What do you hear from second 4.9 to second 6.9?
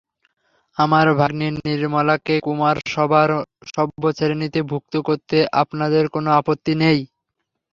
করতে আপনাদের কোনো আপত্তি